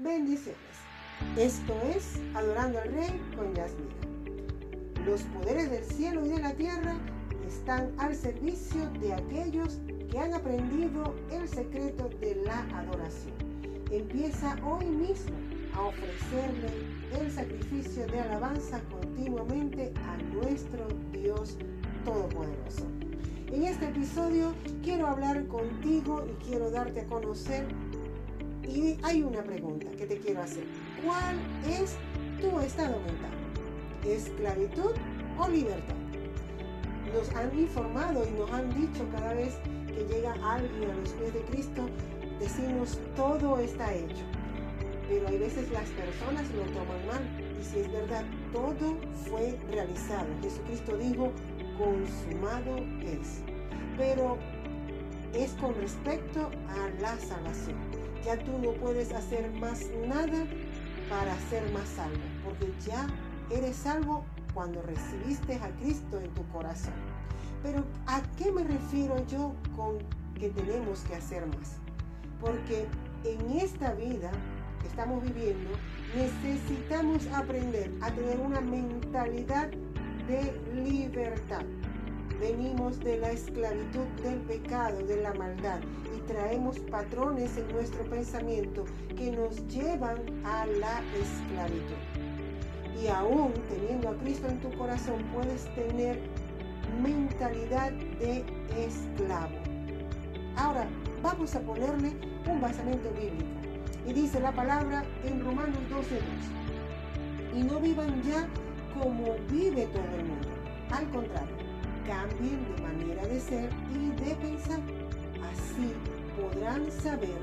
[0.00, 0.54] Bendiciones.
[1.36, 3.96] Esto es Adorando al Rey con Yasmina.
[5.04, 6.94] Los poderes del cielo y de la tierra
[7.48, 13.34] están al servicio de aquellos que han aprendido el secreto de la adoración.
[13.90, 15.34] Empieza hoy mismo
[15.74, 16.70] a ofrecerle
[17.20, 21.58] el sacrificio de alabanza continuamente a nuestro Dios
[22.04, 22.86] Todopoderoso.
[23.48, 24.54] En este episodio
[24.84, 27.66] quiero hablar contigo y quiero darte a conocer
[28.68, 30.64] y hay una pregunta que te quiero hacer.
[31.04, 31.36] ¿Cuál
[31.66, 31.96] es
[32.40, 33.30] tu estado mental?
[34.06, 34.92] ¿Esclavitud
[35.38, 35.94] o libertad?
[37.14, 39.54] Nos han informado y nos han dicho cada vez
[39.86, 41.88] que llega alguien a los pies de Cristo,
[42.38, 44.24] decimos todo está hecho.
[45.08, 47.22] Pero hay veces las personas lo toman mal.
[47.58, 48.98] Y si es verdad, todo
[49.28, 50.26] fue realizado.
[50.42, 51.32] Jesucristo dijo,
[51.78, 53.40] consumado es.
[53.96, 54.36] Pero
[55.32, 57.87] es con respecto a la salvación.
[58.24, 60.46] Ya tú no puedes hacer más nada
[61.08, 63.06] para ser más salvo, porque ya
[63.50, 66.94] eres salvo cuando recibiste a Cristo en tu corazón.
[67.62, 69.98] Pero ¿a qué me refiero yo con
[70.38, 71.76] que tenemos que hacer más?
[72.40, 72.86] Porque
[73.24, 74.30] en esta vida
[74.80, 75.70] que estamos viviendo
[76.14, 79.70] necesitamos aprender a tener una mentalidad
[80.28, 81.64] de libertad.
[82.40, 85.80] Venimos de la esclavitud del pecado, de la maldad
[86.16, 88.84] y traemos patrones en nuestro pensamiento
[89.16, 91.96] que nos llevan a la esclavitud.
[93.02, 96.20] Y aún teniendo a Cristo en tu corazón puedes tener
[97.02, 98.44] mentalidad de
[98.76, 99.56] esclavo.
[100.56, 100.88] Ahora
[101.22, 102.12] vamos a ponerle
[102.46, 103.50] un basamento bíblico.
[104.06, 107.58] Y dice la palabra en Romanos 12.2.
[107.58, 108.48] Y no vivan ya
[108.94, 110.48] como vive todo el mundo.
[110.90, 111.67] Al contrario,
[112.08, 114.80] cambien de manera de ser y de pensar.
[115.52, 115.92] Así
[116.40, 117.38] podrán saber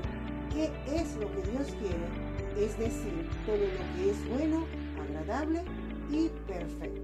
[0.52, 4.66] qué es lo que Dios quiere, es decir, todo lo que es bueno,
[5.00, 5.62] agradable
[6.10, 7.00] y perfecto.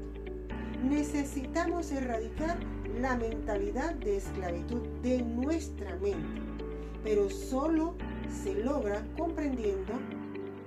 [0.83, 2.59] Necesitamos erradicar
[3.01, 6.43] la mentalidad de esclavitud de nuestra mente,
[7.05, 7.95] pero solo
[8.43, 9.93] se logra comprendiendo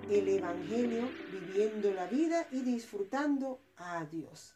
[0.09, 4.54] el Evangelio, viviendo la vida y disfrutando a Dios.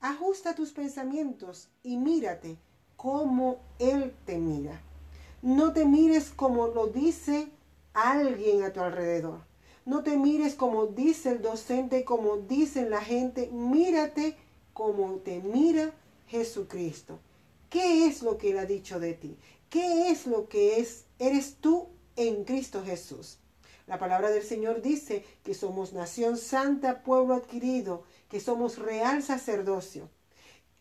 [0.00, 2.58] Ajusta tus pensamientos y mírate
[2.96, 4.80] como Él te mira.
[5.42, 7.48] No te mires como lo dice
[7.92, 9.40] alguien a tu alrededor.
[9.84, 13.50] No te mires como dice el docente, como dice la gente.
[13.50, 14.36] Mírate
[14.72, 15.92] como te mira
[16.28, 17.18] Jesucristo.
[17.68, 19.36] ¿Qué es lo que Él ha dicho de ti?
[19.68, 23.38] ¿Qué es lo que es, eres tú en Cristo Jesús?
[23.86, 30.08] La palabra del Señor dice que somos nación santa, pueblo adquirido, que somos real sacerdocio.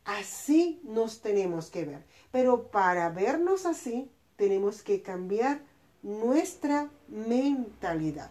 [0.06, 2.04] Así nos tenemos que ver.
[2.32, 5.62] Pero para vernos así, tenemos que cambiar
[6.02, 8.30] nuestra mentalidad.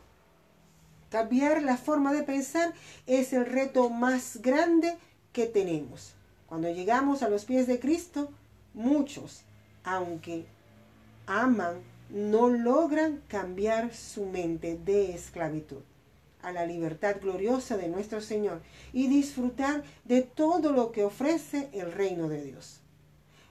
[1.10, 2.72] Cambiar la forma de pensar
[3.06, 4.96] es el reto más grande
[5.32, 6.14] que tenemos.
[6.46, 8.30] Cuando llegamos a los pies de Cristo,
[8.74, 9.42] muchos,
[9.84, 10.46] aunque
[11.26, 15.82] aman, no logran cambiar su mente de esclavitud
[16.42, 18.60] a la libertad gloriosa de nuestro Señor
[18.92, 22.80] y disfrutar de todo lo que ofrece el reino de Dios.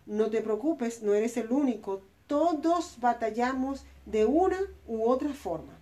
[0.05, 2.01] No te preocupes, no eres el único.
[2.27, 5.77] Todos batallamos de una u otra forma.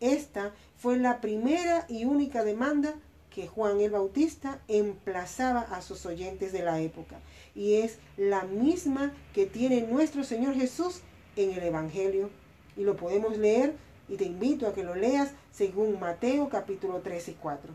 [0.00, 2.94] Esta fue la primera y única demanda
[3.30, 7.20] que Juan el Bautista emplazaba a sus oyentes de la época.
[7.54, 11.02] Y es la misma que tiene nuestro Señor Jesús
[11.38, 12.30] en el Evangelio.
[12.76, 13.74] Y lo podemos leer
[14.08, 17.72] y te invito a que lo leas según Mateo capítulo 3 y 4.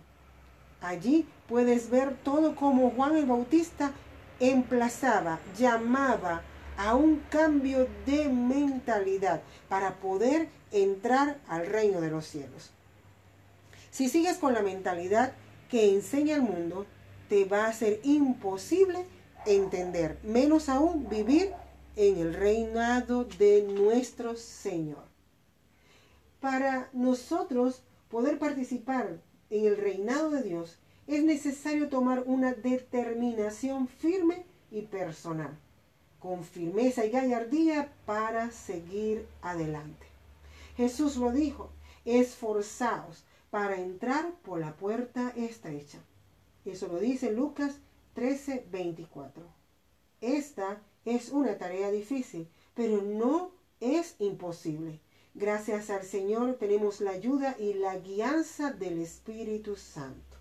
[0.82, 3.92] Allí puedes ver todo como Juan el Bautista
[4.40, 6.42] emplazaba, llamaba
[6.78, 12.72] a un cambio de mentalidad para poder entrar al reino de los cielos.
[13.92, 15.34] Si sigues con la mentalidad
[15.70, 16.86] que enseña el mundo,
[17.30, 19.06] te va a ser imposible
[19.46, 21.54] entender, menos aún vivir
[21.96, 25.04] en el reinado de nuestro Señor.
[26.40, 30.78] Para nosotros poder participar en el reinado de Dios,
[31.08, 35.58] es necesario tomar una determinación firme y personal,
[36.20, 40.08] con firmeza y gallardía para seguir adelante.
[40.78, 41.70] Jesús lo dijo,
[42.06, 46.00] esforzaos para entrar por la puerta estrecha.
[46.66, 47.76] Eso lo dice Lucas
[48.16, 49.44] 13, 24.
[50.22, 55.00] Esta es una tarea difícil, pero no es imposible.
[55.36, 60.38] Gracias al Señor tenemos la ayuda y la guianza del Espíritu Santo.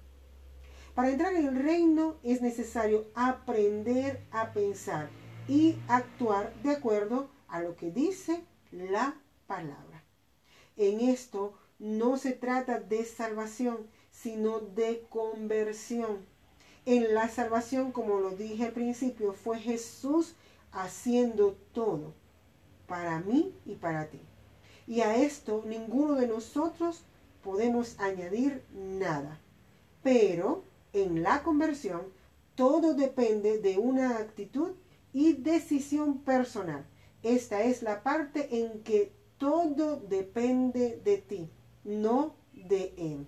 [0.94, 5.09] Para entrar en el reino es necesario aprender a pensar
[5.49, 9.17] y actuar de acuerdo a lo que dice la
[9.47, 10.05] palabra.
[10.76, 16.19] En esto no se trata de salvación, sino de conversión.
[16.85, 20.35] En la salvación, como lo dije al principio, fue Jesús
[20.73, 22.15] haciendo todo
[22.87, 24.21] para mí y para ti.
[24.87, 27.05] Y a esto ninguno de nosotros
[27.43, 29.39] podemos añadir nada.
[30.03, 32.03] Pero en la conversión
[32.55, 34.73] todo depende de una actitud
[35.13, 36.85] y decisión personal.
[37.23, 41.49] Esta es la parte en que todo depende de ti
[41.85, 43.27] no de Él.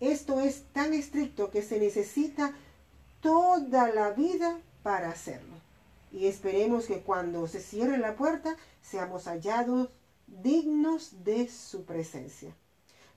[0.00, 2.54] Esto es tan estricto que se necesita
[3.20, 5.56] toda la vida para hacerlo.
[6.12, 9.90] Y esperemos que cuando se cierre la puerta seamos hallados
[10.26, 12.54] dignos de su presencia.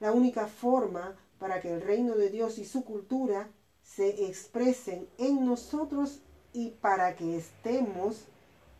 [0.00, 3.48] La única forma para que el reino de Dios y su cultura
[3.82, 6.20] se expresen en nosotros
[6.52, 8.26] y para que estemos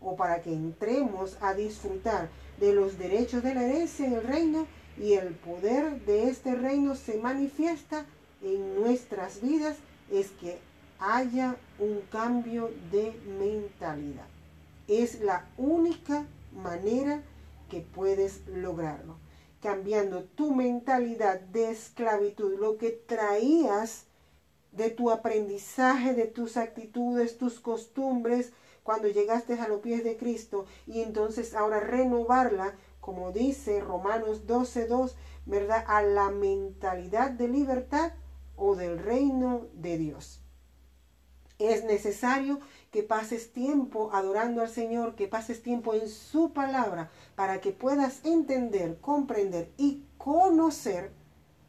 [0.01, 4.67] o para que entremos a disfrutar de los derechos de la herencia en el reino
[4.99, 8.05] y el poder de este reino se manifiesta
[8.43, 9.77] en nuestras vidas
[10.11, 10.59] es que
[11.03, 14.27] haya un cambio de mentalidad.
[14.87, 17.23] Es la única manera
[17.69, 19.17] que puedes lograrlo.
[19.61, 24.05] Cambiando tu mentalidad de esclavitud, lo que traías
[24.71, 28.53] de tu aprendizaje, de tus actitudes, tus costumbres,
[28.83, 35.15] cuando llegaste a los pies de Cristo y entonces ahora renovarla como dice Romanos 12.2,
[35.45, 35.85] ¿verdad?
[35.89, 38.13] A la mentalidad de libertad
[38.57, 40.42] o del reino de Dios.
[41.69, 42.61] Es necesario
[42.91, 48.25] que pases tiempo adorando al Señor, que pases tiempo en su palabra, para que puedas
[48.25, 51.13] entender, comprender y conocer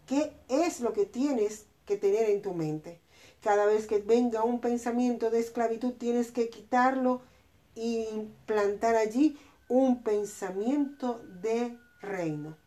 [0.06, 3.00] qué es lo que tienes que tener en tu mente.
[3.42, 7.22] Cada vez que venga un pensamiento de esclavitud, tienes que quitarlo
[7.76, 8.06] y
[8.46, 9.38] plantar allí
[9.68, 12.58] un pensamiento de reino.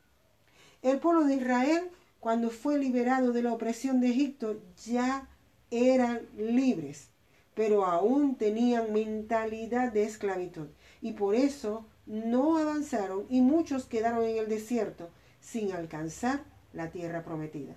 [0.82, 1.90] El pueblo de Israel,
[2.20, 5.28] cuando fue liberado de la opresión de Egipto, ya
[5.70, 7.08] eran libres,
[7.56, 10.68] pero aún tenían mentalidad de esclavitud.
[11.00, 15.08] Y por eso no avanzaron y muchos quedaron en el desierto
[15.40, 16.44] sin alcanzar
[16.74, 17.74] la tierra prometida.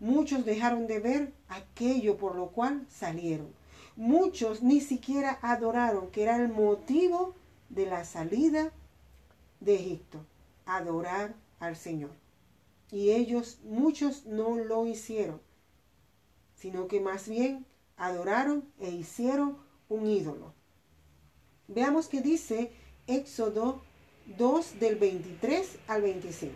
[0.00, 3.52] Muchos dejaron de ver aquello por lo cual salieron.
[3.94, 7.34] Muchos ni siquiera adoraron, que era el motivo
[7.68, 8.72] de la salida
[9.60, 10.24] de Egipto,
[10.64, 12.12] adorar al Señor.
[12.90, 15.42] Y ellos, muchos no lo hicieron,
[16.54, 17.66] sino que más bien
[18.00, 19.58] adoraron e hicieron
[19.88, 20.52] un ídolo.
[21.68, 22.72] Veamos qué dice
[23.06, 23.82] Éxodo
[24.36, 26.52] 2 del 23 al 25.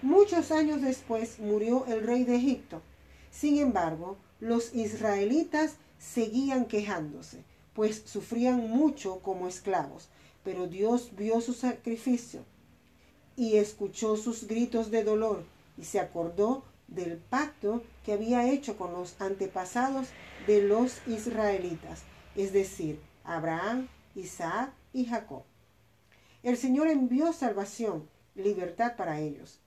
[0.00, 2.80] Muchos años después murió el rey de Egipto.
[3.30, 7.44] Sin embargo, los israelitas seguían quejándose,
[7.74, 10.08] pues sufrían mucho como esclavos
[10.44, 12.44] pero Dios vio su sacrificio
[13.36, 15.44] y escuchó sus gritos de dolor
[15.78, 20.08] y se acordó del pacto que había hecho con los antepasados
[20.46, 22.02] de los israelitas,
[22.34, 25.44] es decir, Abraham, Isaac y Jacob.
[26.42, 29.60] El Señor envió salvación, libertad para ellos.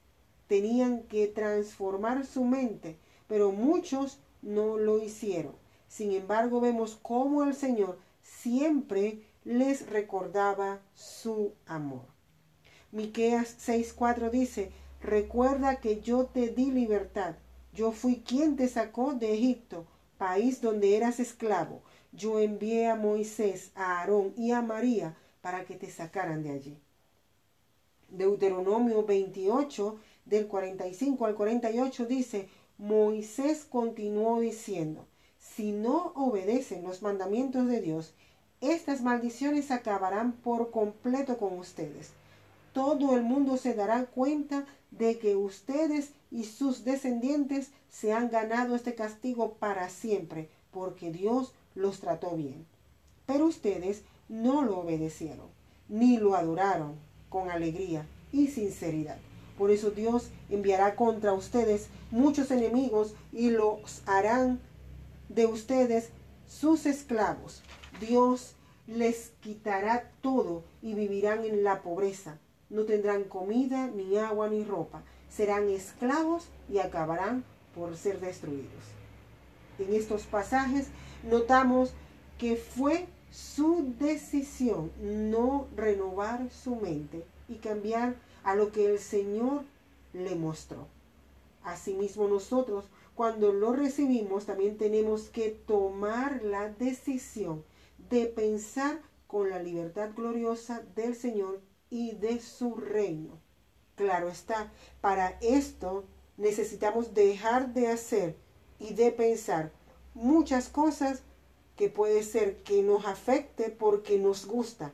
[0.48, 2.98] Tenían que transformar su mente,
[3.28, 5.56] pero muchos no lo hicieron.
[5.88, 12.06] Sin embargo, vemos cómo el Señor siempre les recordaba su amor.
[12.92, 14.72] Miqueas 6:4 dice,
[15.02, 17.36] "Recuerda que yo te di libertad.
[17.76, 19.86] Yo fui quien te sacó de Egipto,
[20.18, 21.82] país donde eras esclavo.
[22.14, 26.78] Yo envié a Moisés, a Aarón y a María para que te sacaran de allí."
[28.10, 35.06] Deuteronomio 28 del 45 al 48 dice, Moisés continuó diciendo,
[35.40, 38.14] si no obedecen los mandamientos de Dios
[38.62, 42.14] estas maldiciones acabarán por completo con ustedes.
[42.76, 48.76] Todo el mundo se dará cuenta de que ustedes y sus descendientes se han ganado
[48.76, 52.66] este castigo para siempre, porque Dios los trató bien.
[53.26, 55.48] Pero ustedes no lo obedecieron,
[55.88, 56.96] ni lo adoraron
[57.30, 59.20] con alegría y sinceridad.
[59.58, 64.60] Por eso Dios enviará contra ustedes muchos enemigos y los harán
[65.30, 66.10] de ustedes
[66.46, 67.62] sus esclavos.
[68.02, 68.56] Dios
[68.86, 72.38] les quitará todo y vivirán en la pobreza.
[72.76, 75.02] No tendrán comida, ni agua, ni ropa.
[75.30, 78.84] Serán esclavos y acabarán por ser destruidos.
[79.80, 80.88] En estos pasajes
[81.24, 81.94] notamos
[82.38, 89.64] que fue su decisión no renovar su mente y cambiar a lo que el Señor
[90.12, 90.88] le mostró.
[91.64, 92.84] Asimismo nosotros,
[93.16, 97.64] cuando lo recibimos, también tenemos que tomar la decisión
[98.10, 103.40] de pensar con la libertad gloriosa del Señor y de su reino.
[103.96, 106.06] Claro está, para esto
[106.38, 108.36] necesitamos dejar de hacer
[108.80, 109.72] y de pensar
[110.14, 111.24] muchas cosas
[111.76, 114.94] que puede ser que nos afecte porque nos gusta.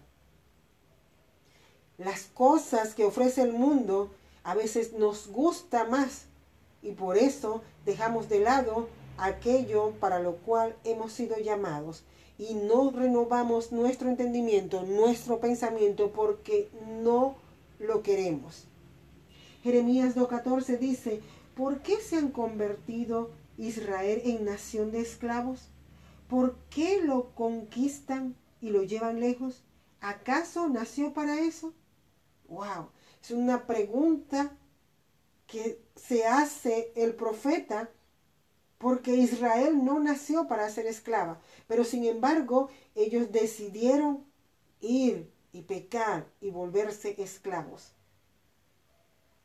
[1.98, 4.12] Las cosas que ofrece el mundo
[4.44, 6.26] a veces nos gusta más
[6.82, 12.04] y por eso dejamos de lado aquello para lo cual hemos sido llamados
[12.42, 16.70] y no renovamos nuestro entendimiento, nuestro pensamiento porque
[17.04, 17.36] no
[17.78, 18.66] lo queremos.
[19.62, 21.22] Jeremías 2.14 dice,
[21.56, 23.30] ¿por qué se han convertido
[23.60, 25.68] Israel en nación de esclavos?
[26.28, 29.62] ¿Por qué lo conquistan y lo llevan lejos?
[30.00, 31.76] ¿Acaso nació para eso?
[32.50, 32.90] Wow,
[33.22, 34.58] es una pregunta
[35.46, 37.92] que se hace el profeta
[38.82, 44.26] porque Israel no nació para ser esclava, pero sin embargo ellos decidieron
[44.82, 47.94] ir y pecar y volverse esclavos.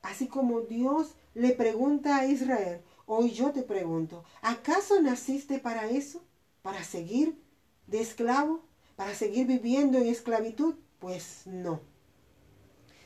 [0.02, 6.22] Así como Dios le pregunta a Israel, hoy yo te pregunto, ¿acaso naciste para eso?
[6.62, 7.38] ¿Para seguir
[7.86, 8.62] de esclavo?
[8.96, 10.76] ¿Para seguir viviendo en esclavitud?
[10.98, 11.80] Pues no.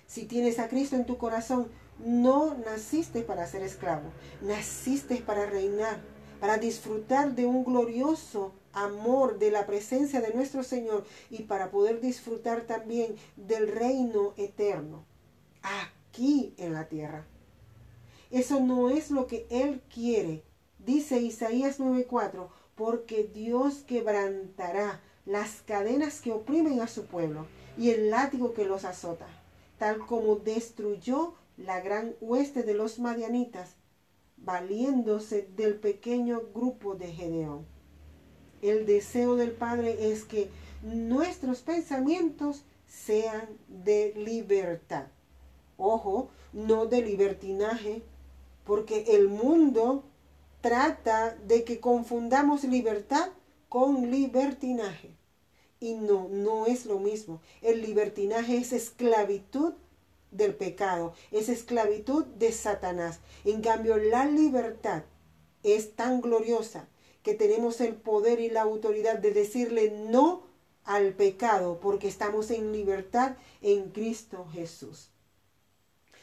[0.07, 1.69] Si tienes a Cristo en tu corazón,
[2.05, 4.11] no naciste para ser esclavo,
[4.43, 6.01] naciste para reinar,
[6.41, 12.01] para disfrutar de un glorioso amor de la presencia de nuestro Señor y para poder
[12.01, 15.05] disfrutar también del reino eterno
[15.63, 17.27] aquí en la tierra.
[18.31, 20.43] Eso no es lo que Él quiere.
[20.79, 28.11] Dice Isaías 9:4, porque Dios quebrantará las cadenas que oprimen a su pueblo y el
[28.11, 29.27] látigo que los azota,
[29.79, 33.75] tal como destruyó la gran hueste de los madianitas
[34.45, 37.67] valiéndose del pequeño grupo de Gedeón.
[38.63, 40.51] El deseo del Padre es que
[40.83, 45.07] nuestros pensamientos sean de libertad.
[45.77, 48.03] Ojo, no de libertinaje,
[48.65, 50.05] porque el mundo
[50.61, 53.31] trata de que confundamos libertad
[53.69, 55.17] con libertinaje.
[55.79, 57.41] Y no, no es lo mismo.
[57.63, 59.73] El libertinaje es esclavitud
[60.31, 63.21] del pecado, es esclavitud de Satanás.
[63.45, 65.05] En cambio, la libertad
[65.63, 66.89] es tan gloriosa
[67.23, 70.43] que tenemos el poder y la autoridad de decirle no
[70.85, 75.11] al pecado porque estamos en libertad en Cristo Jesús.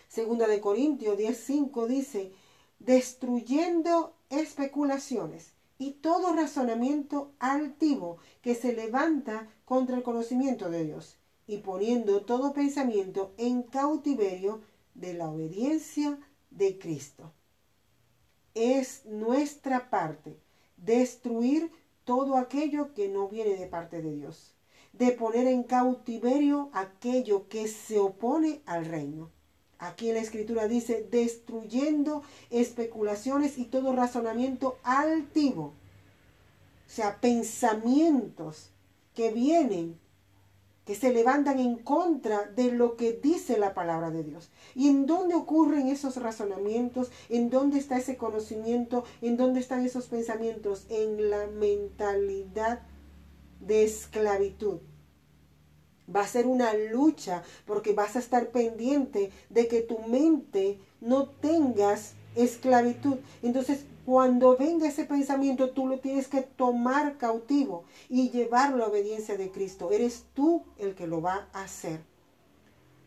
[0.08, 2.32] Segunda de Corintios 10:5 dice,
[2.80, 11.17] destruyendo especulaciones y todo razonamiento altivo que se levanta contra el conocimiento de Dios
[11.48, 14.62] y poniendo todo pensamiento en cautiverio
[14.94, 16.20] de la obediencia
[16.52, 17.32] de Cristo.
[18.54, 20.38] Es nuestra parte
[20.76, 21.72] destruir
[22.04, 24.54] todo aquello que no viene de parte de Dios,
[24.94, 29.32] de poner en cautiverio aquello que se opone al reino.
[29.80, 35.76] Aquí en la escritura dice, destruyendo especulaciones y todo razonamiento altivo,
[36.88, 38.72] o sea, pensamientos
[39.14, 40.00] que vienen
[40.88, 44.50] que se levantan en contra de lo que dice la palabra de Dios.
[44.74, 47.12] ¿Y en dónde ocurren esos razonamientos?
[47.28, 49.04] ¿En dónde está ese conocimiento?
[49.22, 50.86] ¿En dónde están esos pensamientos?
[50.88, 52.84] En la mentalidad
[53.60, 54.80] de esclavitud.
[56.10, 61.28] Va a ser una lucha porque vas a estar pendiente de que tu mente no
[61.28, 63.18] tengas esclavitud.
[63.44, 68.88] Entonces cuando venga ese pensamiento, tú lo tienes que tomar cautivo y llevarlo a la
[68.88, 69.92] obediencia de Cristo.
[69.92, 72.00] Eres tú el que lo va a hacer.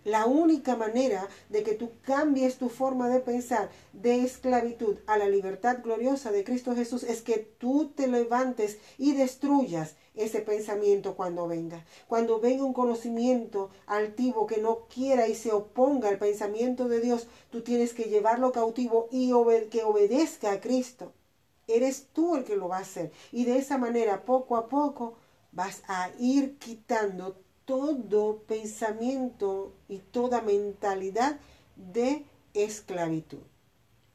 [0.05, 5.27] La única manera de que tú cambies tu forma de pensar de esclavitud a la
[5.27, 11.47] libertad gloriosa de Cristo Jesús es que tú te levantes y destruyas ese pensamiento cuando
[11.47, 11.85] venga.
[12.09, 17.29] Cuando venga un conocimiento altivo que no quiera y se oponga al pensamiento de Dios,
[17.51, 19.33] tú tienes que llevarlo cautivo y
[19.71, 21.13] que obedezca a Cristo.
[21.67, 23.13] Eres tú el que lo va a hacer.
[23.31, 25.15] Y de esa manera, poco a poco,
[25.53, 31.39] vas a ir quitando todo pensamiento y toda mentalidad
[31.77, 33.39] de esclavitud.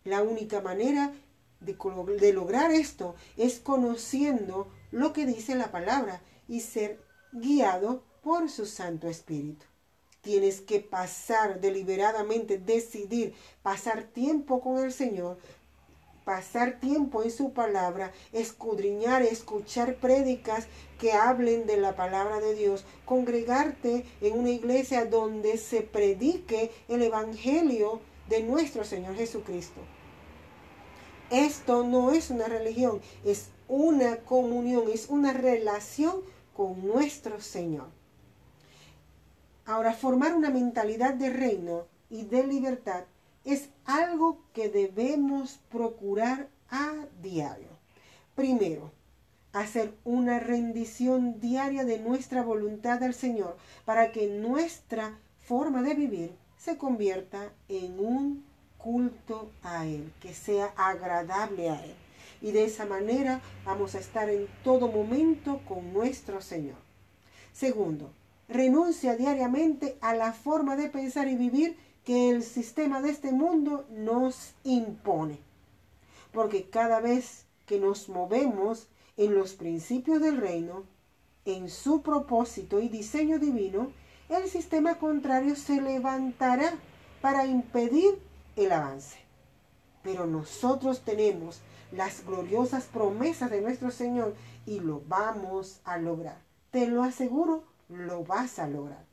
[0.03, 1.13] La única manera
[1.61, 1.77] de,
[2.19, 6.99] de lograr esto es conociendo lo que dice la palabra y ser
[7.31, 9.65] guiado por su Santo Espíritu.
[10.21, 15.37] Tienes que pasar deliberadamente, decidir, pasar tiempo con el Señor,
[16.23, 20.65] pasar tiempo en su palabra, escudriñar, escuchar prédicas
[20.99, 27.03] que hablen de la palabra de Dios, congregarte en una iglesia donde se predique el
[27.03, 29.79] Evangelio de nuestro Señor Jesucristo.
[31.29, 36.15] Esto no es una religión, es una comunión, es una relación
[36.55, 37.87] con nuestro Señor.
[39.65, 43.05] Ahora, formar una mentalidad de reino y de libertad
[43.43, 47.69] es algo que debemos procurar a diario.
[48.35, 48.91] Primero,
[49.53, 53.55] hacer una rendición diaria de nuestra voluntad al Señor
[53.85, 58.43] para que nuestra forma de vivir se convierta en un
[58.77, 61.95] culto a Él, que sea agradable a Él.
[62.41, 66.77] Y de esa manera vamos a estar en todo momento con nuestro Señor.
[67.53, 68.11] Segundo,
[68.47, 73.85] renuncia diariamente a la forma de pensar y vivir que el sistema de este mundo
[73.89, 75.39] nos impone.
[76.31, 78.87] Porque cada vez que nos movemos
[79.17, 80.83] en los principios del reino,
[81.45, 83.91] en su propósito y diseño divino,
[84.29, 86.73] el sistema contrario se levantará
[87.21, 88.19] para impedir
[88.55, 89.17] el avance.
[90.03, 91.61] Pero nosotros tenemos
[91.91, 96.41] las gloriosas promesas de nuestro Señor y lo vamos a lograr.
[96.71, 99.05] Te lo aseguro, lo vas a lograr.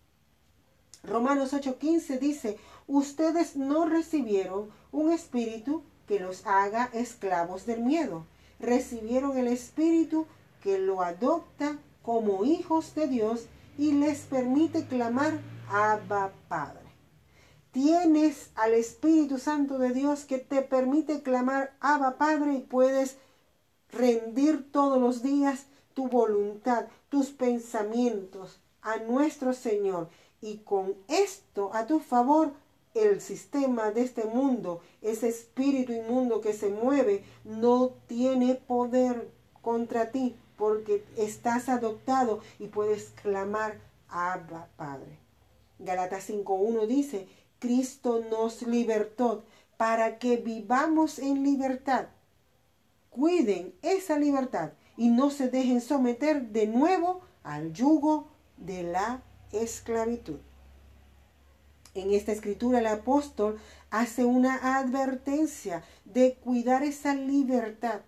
[1.05, 8.27] Romanos 8:15 dice, ustedes no recibieron un espíritu que los haga esclavos del miedo,
[8.61, 10.27] recibieron el Espíritu
[10.63, 13.47] que lo adopta como hijos de Dios
[13.79, 16.82] y les permite clamar Abba Padre.
[17.73, 23.17] Tienes al Espíritu Santo de Dios que te permite clamar Abba Padre y puedes
[23.91, 25.65] rendir todos los días
[25.95, 30.11] tu voluntad, tus pensamientos a nuestro Señor.
[30.43, 32.53] Y con esto a tu favor
[32.93, 39.31] el sistema de este mundo, ese espíritu inmundo que se mueve, no tiene poder
[39.63, 45.19] contra ti porque estás adoptado y puedes clamar Abba Padre.
[45.79, 47.27] Galatas 5.1 dice,
[47.63, 49.45] Cristo nos libertó
[49.77, 52.09] para que vivamos en libertad.
[53.09, 58.27] Cuiden esa libertad y no se dejen someter de nuevo al yugo
[58.57, 60.41] de la esclavitud.
[61.95, 68.01] En esta escritura el apóstol hace una advertencia de cuidar esa libertad.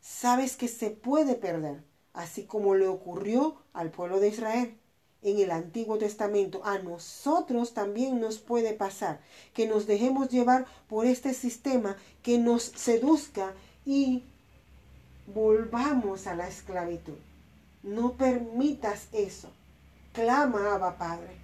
[0.00, 4.79] Sabes que se puede perder, así como le ocurrió al pueblo de Israel
[5.22, 6.62] en el Antiguo Testamento.
[6.64, 9.20] A nosotros también nos puede pasar
[9.54, 13.54] que nos dejemos llevar por este sistema que nos seduzca
[13.84, 14.24] y
[15.26, 17.18] volvamos a la esclavitud.
[17.82, 19.50] No permitas eso.
[20.12, 21.36] Clama, Abba Padre.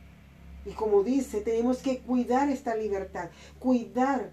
[0.64, 4.32] Y como dice, tenemos que cuidar esta libertad, cuidar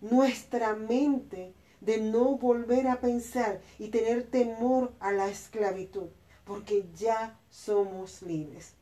[0.00, 6.08] nuestra mente de no volver a pensar y tener temor a la esclavitud,
[6.44, 8.77] porque ya somos libres.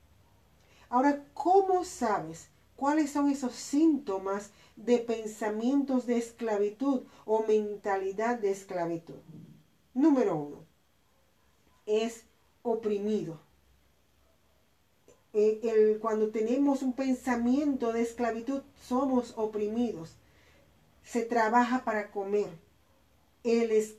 [0.88, 9.16] Ahora, ¿cómo sabes cuáles son esos síntomas de pensamientos de esclavitud o mentalidad de esclavitud?
[9.94, 10.64] Número uno,
[11.86, 12.24] es
[12.62, 13.40] oprimido.
[15.32, 20.16] Eh, cuando tenemos un pensamiento de esclavitud, somos oprimidos.
[21.02, 22.48] Se trabaja para comer.
[23.44, 23.96] Él es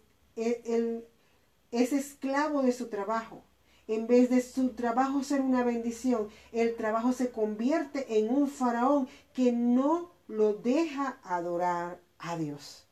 [1.72, 3.44] esclavo de su trabajo.
[3.88, 9.08] En vez de su trabajo ser una bendición, el trabajo se convierte en un faraón
[9.34, 12.86] que no lo deja adorar a Dios.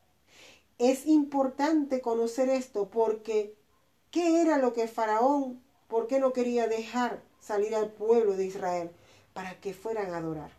[0.78, 3.54] Es importante conocer esto porque
[4.10, 8.90] ¿qué era lo que Faraón, por qué no quería dejar salir al pueblo de Israel
[9.32, 10.50] para que fueran a adorar.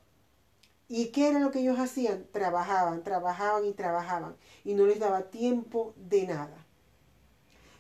[0.88, 2.26] ¿Y qué era lo que ellos hacían?
[2.32, 6.67] Trabajaban, trabajaban y trabajaban y no les daba tiempo de nada.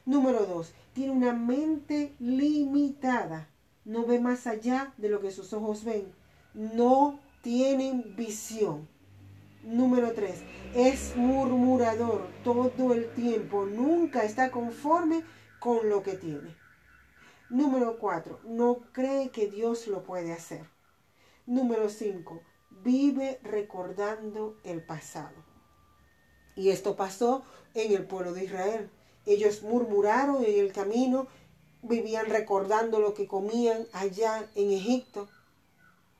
[0.08, 3.50] Número dos, tiene una mente limitada.
[3.84, 6.14] No ve más allá de lo que sus ojos ven.
[6.54, 8.88] No tienen visión.
[9.64, 10.44] Número tres,
[10.74, 13.66] es murmurador todo el tiempo.
[13.66, 15.24] Nunca está conforme
[15.60, 16.56] con lo que tiene.
[17.50, 18.40] Número 4.
[18.46, 20.66] No cree que Dios lo puede hacer.
[21.46, 22.42] Número 5.
[22.82, 25.36] Vive recordando el pasado.
[26.56, 27.44] Y esto pasó
[27.74, 28.90] en el pueblo de Israel.
[29.28, 31.28] Ellos murmuraron en el camino,
[31.82, 35.28] vivían recordando lo que comían allá en Egipto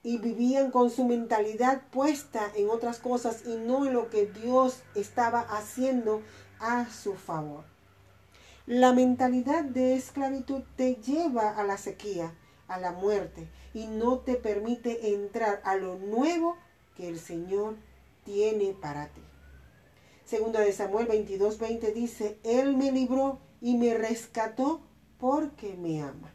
[0.04, 4.84] y vivían con su mentalidad puesta en otras cosas y no en lo que Dios
[4.94, 6.22] estaba haciendo
[6.60, 7.64] a su favor.
[8.66, 12.34] La mentalidad de esclavitud te lleva a la sequía,
[12.68, 16.58] a la muerte, y no te permite entrar a lo nuevo
[16.98, 17.76] que el Señor
[18.26, 19.22] tiene para ti.
[20.28, 24.82] Segunda de Samuel 22:20 dice, Él me libró y me rescató
[25.18, 26.32] porque me ama.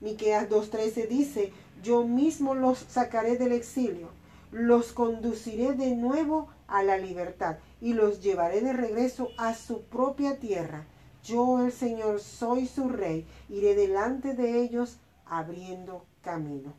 [0.00, 1.52] Miqueas 2:13 dice,
[1.84, 4.08] yo mismo los sacaré del exilio,
[4.50, 10.40] los conduciré de nuevo a la libertad y los llevaré de regreso a su propia
[10.40, 10.88] tierra
[11.24, 16.74] yo el Señor soy su rey, iré delante de ellos abriendo camino.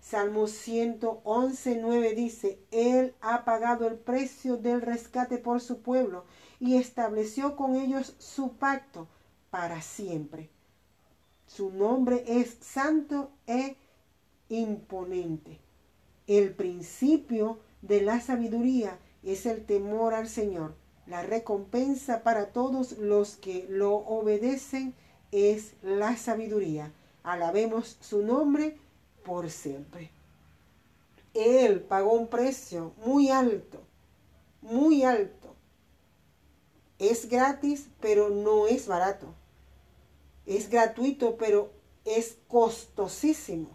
[0.00, 6.24] Salmo 111, 9 dice, Él ha pagado el precio del rescate por su pueblo
[6.58, 9.08] y estableció con ellos su pacto
[9.50, 10.50] para siempre.
[11.46, 13.76] Su nombre es santo e
[14.48, 15.60] imponente.
[16.26, 20.76] El principio de la sabiduría es el temor al Señor.
[21.06, 24.94] La recompensa para todos los que lo obedecen
[25.32, 26.92] es la sabiduría.
[27.22, 28.78] Alabemos su nombre
[29.30, 30.10] por siempre.
[31.34, 33.80] Él pagó un precio muy alto,
[34.60, 35.54] muy alto.
[36.98, 39.32] Es gratis, pero no es barato.
[40.46, 41.70] Es gratuito, pero
[42.04, 43.68] es costosísimo.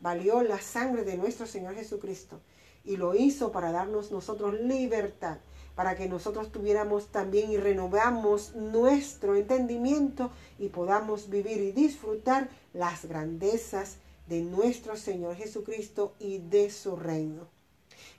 [0.00, 2.40] Valió la sangre de nuestro Señor Jesucristo
[2.82, 5.38] y lo hizo para darnos nosotros libertad,
[5.76, 13.04] para que nosotros tuviéramos también y renovamos nuestro entendimiento y podamos vivir y disfrutar las
[13.04, 17.46] grandezas de nuestro Señor Jesucristo y de su reino.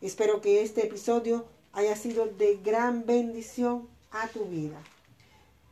[0.01, 4.77] Espero que este episodio haya sido de gran bendición a tu vida.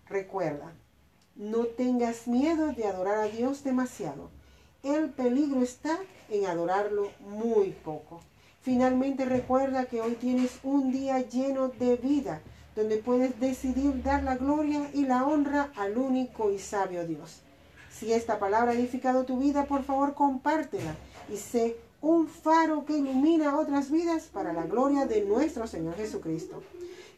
[0.08, 0.74] Recuerda,
[1.36, 4.30] no tengas miedo de adorar a Dios demasiado.
[4.84, 8.22] El peligro está en adorarlo muy poco.
[8.62, 12.42] Finalmente recuerda que hoy tienes un día lleno de vida,
[12.76, 17.42] donde puedes decidir dar la gloria y la honra al único y sabio Dios.
[17.98, 20.96] Si esta palabra ha edificado tu vida, por favor compártela
[21.32, 26.62] y sé un faro que ilumina otras vidas para la gloria de nuestro Señor Jesucristo.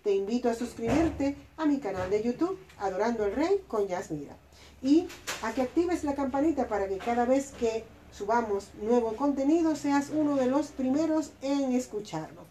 [0.03, 4.37] Te invito a suscribirte a mi canal de YouTube, Adorando al Rey con Yasmira.
[4.83, 5.07] Y
[5.41, 10.35] a que actives la campanita para que cada vez que subamos nuevo contenido seas uno
[10.35, 12.41] de los primeros en escucharlo.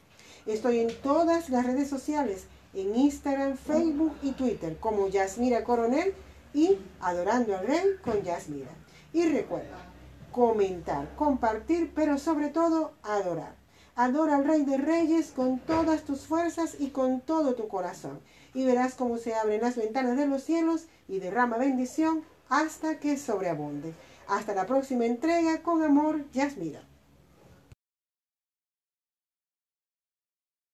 [0.46, 6.12] Estoy en todas las redes sociales, en Instagram, Facebook y Twitter, como Yasmira Coronel
[6.56, 8.70] y Adorando al Rey con Yasmira.
[9.12, 9.76] Y recuerda,
[10.32, 13.54] comentar, compartir, pero sobre todo adorar.
[13.94, 18.20] Adora al Rey de Reyes con todas tus fuerzas y con todo tu corazón.
[18.54, 23.18] Y verás cómo se abren las ventanas de los cielos y derrama bendición hasta que
[23.18, 23.92] sobreabunde.
[24.26, 26.80] Hasta la próxima entrega, con amor, Yasmira.